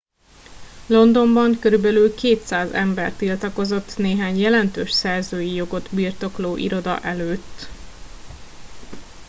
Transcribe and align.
londonban 0.87 1.59
körülbelül 1.59 2.15
200 2.15 2.71
ember 2.71 3.13
tiltakozott 3.13 3.97
néhány 3.97 4.37
jelentős 4.39 4.91
szerzői 4.91 5.53
jogot 5.53 5.87
birtokló 5.95 6.57
iroda 6.57 6.99
előtt 6.99 7.67